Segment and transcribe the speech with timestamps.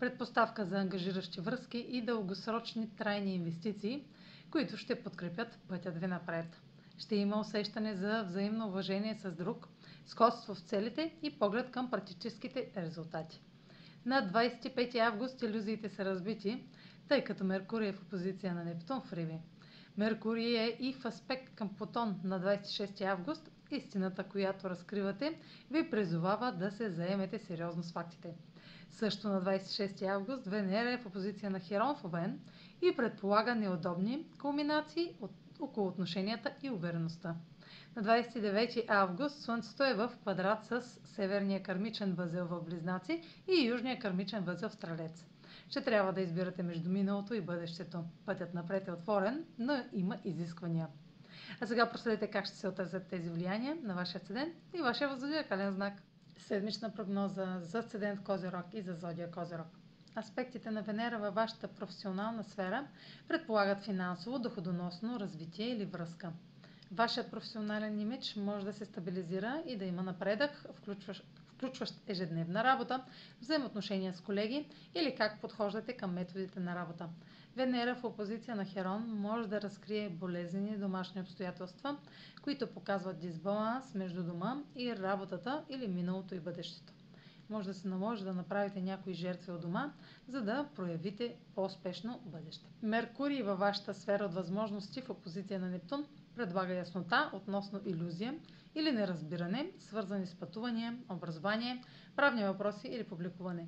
[0.00, 4.04] предпоставка за ангажиращи връзки и дългосрочни трайни инвестиции,
[4.50, 6.60] които ще подкрепят пътят ви напред.
[6.98, 9.68] Ще има усещане за взаимно уважение с друг,
[10.06, 13.40] сходство в целите и поглед към практическите резултати.
[14.06, 16.64] На 25 август иллюзиите са разбити,
[17.08, 19.38] тъй като Меркурий е в опозиция на Нептун в Риби.
[19.96, 23.50] Меркурий е и в аспект към Плутон на 26 август.
[23.70, 25.38] Истината, която разкривате,
[25.70, 28.34] ви призовава да се заемете сериозно с фактите.
[28.90, 32.40] Също на 26 август Венера е в опозиция на Херон в Овен
[32.82, 37.34] и предполага неудобни кулминации от, около отношенията и увереността.
[37.96, 43.98] На 29 август Слънцето е в квадрат с северния кармичен възел в Близнаци и южния
[43.98, 45.26] кармичен възел в Стрелец.
[45.68, 48.04] Ще трябва да избирате между миналото и бъдещето.
[48.26, 50.88] Пътят напред е отворен, но има изисквания.
[51.60, 55.72] А сега проследете как ще се отразят тези влияния на вашия седен и вашия възодиакален
[55.72, 56.02] знак
[56.38, 59.66] седмична прогноза за Асцендент Козирог и за Зодия Козирог.
[60.14, 62.86] Аспектите на Венера във вашата професионална сфера
[63.28, 66.32] предполагат финансово, доходоносно развитие или връзка.
[66.92, 73.04] Вашият професионален имидж може да се стабилизира и да има напредък, включващ, включващ ежедневна работа,
[73.40, 77.08] взаимоотношения с колеги или как подхождате към методите на работа.
[77.56, 81.96] Венера в опозиция на Херон може да разкрие болезнени домашни обстоятелства,
[82.42, 86.92] които показват дисбаланс между дома и работата или миналото и бъдещето.
[87.50, 89.92] Може да се наложи да направите някои жертви от дома,
[90.28, 92.66] за да проявите по-успешно бъдеще.
[92.82, 98.34] Меркурий във вашата сфера от възможности в опозиция на Нептун предлага яснота относно иллюзия
[98.74, 101.84] или неразбиране, свързани с пътувания, образование,
[102.16, 103.66] правни въпроси или публикуване.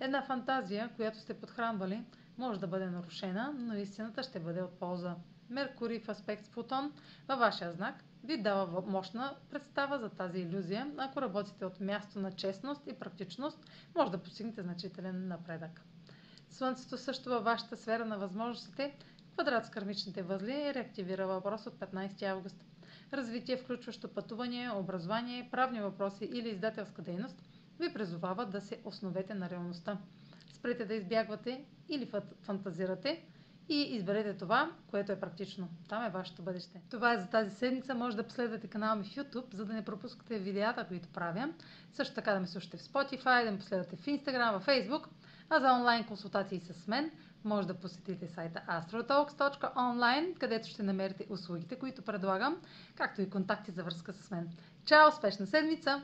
[0.00, 2.04] Една фантазия, която сте подхранвали,
[2.38, 5.14] може да бъде нарушена, но истината ще бъде от полза.
[5.50, 6.92] Меркурий в аспект с Плутон
[7.28, 7.94] във вашия знак
[8.24, 10.92] ви дава мощна представа за тази иллюзия.
[10.98, 13.58] Ако работите от място на честност и практичност,
[13.96, 15.82] може да постигнете значителен напредък.
[16.50, 18.96] Слънцето също във вашата сфера на възможностите,
[19.32, 22.64] квадрат с кармичните възли, реактивира въпрос от 15 август.
[23.12, 27.42] Развитие, включващо пътуване, образование, правни въпроси или издателска дейност,
[27.80, 29.98] ви призовава да се основете на реалността.
[30.52, 32.10] Спрете да избягвате или
[32.40, 33.24] фантазирате
[33.68, 35.68] и изберете това, което е практично.
[35.88, 36.80] Там е вашето бъдеще.
[36.90, 37.94] Това е за тази седмица.
[37.94, 41.48] Може да последвате канала ми в YouTube, за да не пропускате видеята, които правя.
[41.92, 45.06] Също така да ме слушате в Spotify, да ме последвате в Instagram, в Facebook.
[45.50, 47.10] А за онлайн консултации с мен
[47.44, 52.56] може да посетите сайта astrotalks.online, където ще намерите услугите, които предлагам,
[52.94, 54.50] както и контакти за връзка с мен.
[54.84, 55.08] Чао!
[55.08, 56.02] Успешна седмица!